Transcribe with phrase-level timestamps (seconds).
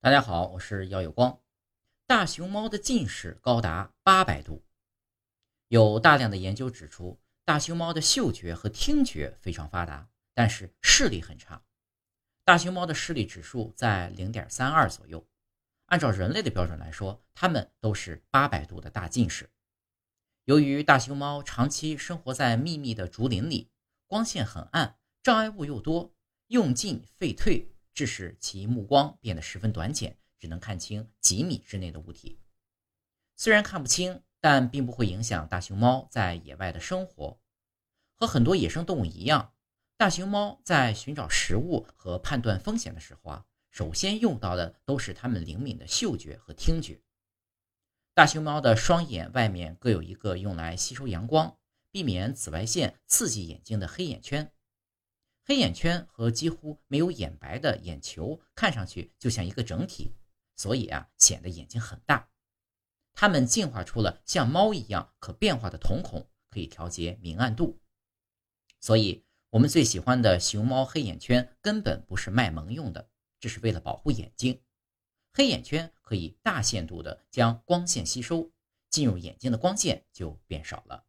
[0.00, 1.40] 大家好，我是姚有光。
[2.06, 4.62] 大熊猫的近视高达八百度，
[5.66, 11.64] 有大量的研究指出，大熊猫的嗅觉和听觉非常发达，但是视力很差。
[12.44, 15.26] 大熊猫的视力指数在零点三二左右，
[15.86, 19.50] 按照人类的标准来说，它们都是八百度的大近视。
[20.44, 23.68] 由于大熊猫长期生活在密密的竹林里，
[24.06, 26.14] 光线很暗，障碍物又多，
[26.46, 27.72] 用进废退。
[27.94, 32.38] 致使其目光变得十分短浅，只能看清几米之内的物体。
[33.36, 37.40] 虽然看不清，但并不会影响大熊猫在野外的生活。
[38.14, 39.54] 和很多野生动物一样，
[39.96, 47.00] 大熊猫在寻找食物和判断风险的时候啊，首先用到的都是它们灵敏的嗅觉和听觉。
[48.14, 51.56] 大熊猫的双眼外面各有一个用来吸收阳光、
[51.92, 54.52] 避免紫外线刺激眼睛的黑眼圈。
[55.48, 60.12] 黑眼圈和几乎没有眼白的眼球看上去就像一个整体，
[60.56, 62.28] 所以啊显得眼睛很大。
[63.14, 67.80] 它们进化出了像猫一样可变化的瞳孔，可以调节明暗度。
[68.78, 73.08] 所以，我们最喜欢的熊猫黑眼圈根本不是卖萌用的，
[73.40, 74.60] 这是为了保护眼睛。
[75.32, 78.52] 黑眼圈可以大限度地将光线吸收，
[78.90, 81.06] 进入眼睛的光线就变少了。